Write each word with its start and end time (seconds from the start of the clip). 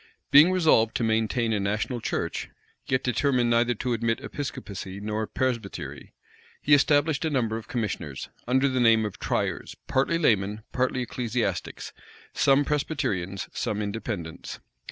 Being 0.31 0.51
resolved 0.51 0.95
to 0.95 1.03
maintain 1.03 1.53
a 1.53 1.59
national 1.59 2.01
church, 2.01 2.49
yet 2.87 3.03
determined 3.03 3.51
neither 3.51 3.75
to 3.75 3.93
admit 3.93 4.19
Episcopacy 4.19 4.99
nor 4.99 5.27
Presbytery, 5.27 6.15
he 6.59 6.73
established 6.73 7.23
a 7.23 7.29
number 7.29 7.55
of 7.55 7.67
commissioners, 7.67 8.29
under 8.47 8.67
the 8.67 8.79
name 8.79 9.05
of 9.05 9.19
tryers, 9.19 9.75
partly 9.87 10.17
laymen, 10.17 10.63
partly 10.71 11.01
ecclesiastics, 11.03 11.93
some 12.33 12.65
Presbyterians, 12.65 13.47
some 13.53 13.79
Independents. 13.79 14.59